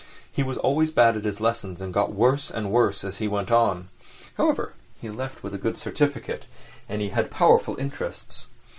[0.33, 3.51] He was always bad at his lessons and got worse and worse as he went
[3.51, 3.89] on;
[4.33, 6.47] however, he left with a good certificate,
[6.89, 8.47] as he had powerful interests.